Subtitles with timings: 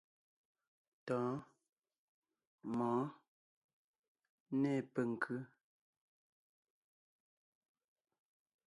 [1.05, 1.37] Tɔ̌ɔn,
[2.75, 3.09] mɔ̌ɔn,
[4.61, 5.39] nê penkʉ́.